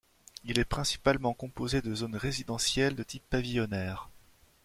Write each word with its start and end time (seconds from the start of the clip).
Il 0.45 0.57
est 0.57 0.65
principalement 0.65 1.35
composé 1.35 1.79
de 1.83 1.93
zones 1.93 2.15
résidentielles 2.15 2.95
de 2.95 3.03
type 3.03 3.21
pavillonnaire. 3.29 4.09